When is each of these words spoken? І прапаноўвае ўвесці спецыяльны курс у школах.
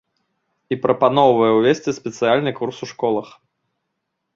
І 0.75 0.77
прапаноўвае 0.85 1.51
ўвесці 1.57 1.95
спецыяльны 2.01 2.51
курс 2.63 2.77
у 2.85 2.93
школах. 2.97 3.27